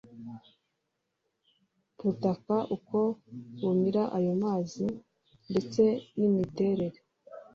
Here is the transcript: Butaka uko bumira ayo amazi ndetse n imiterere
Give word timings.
Butaka 2.03 2.55
uko 2.75 2.97
bumira 3.59 4.03
ayo 4.17 4.29
amazi 4.37 4.85
ndetse 5.49 5.83
n 6.17 6.19
imiterere 6.29 6.99